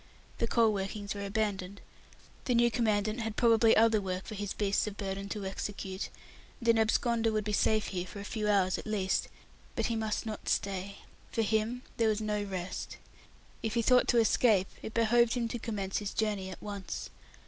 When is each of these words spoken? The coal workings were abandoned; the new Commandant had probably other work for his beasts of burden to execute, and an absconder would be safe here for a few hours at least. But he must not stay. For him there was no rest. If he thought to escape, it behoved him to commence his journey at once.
The 0.39 0.47
coal 0.47 0.73
workings 0.73 1.13
were 1.13 1.23
abandoned; 1.23 1.79
the 2.45 2.55
new 2.55 2.71
Commandant 2.71 3.19
had 3.19 3.35
probably 3.35 3.77
other 3.77 4.01
work 4.01 4.25
for 4.25 4.33
his 4.33 4.51
beasts 4.51 4.87
of 4.87 4.97
burden 4.97 5.29
to 5.29 5.45
execute, 5.45 6.09
and 6.59 6.67
an 6.69 6.79
absconder 6.79 7.31
would 7.31 7.43
be 7.43 7.53
safe 7.53 7.89
here 7.89 8.07
for 8.07 8.19
a 8.19 8.23
few 8.25 8.49
hours 8.49 8.79
at 8.79 8.87
least. 8.87 9.27
But 9.75 9.85
he 9.85 9.95
must 9.95 10.25
not 10.25 10.49
stay. 10.49 11.03
For 11.31 11.43
him 11.43 11.83
there 11.97 12.09
was 12.09 12.19
no 12.19 12.41
rest. 12.41 12.97
If 13.61 13.75
he 13.75 13.83
thought 13.83 14.07
to 14.07 14.17
escape, 14.17 14.69
it 14.81 14.95
behoved 14.95 15.35
him 15.35 15.47
to 15.49 15.59
commence 15.59 15.99
his 15.99 16.15
journey 16.15 16.49
at 16.49 16.63
once. 16.63 17.11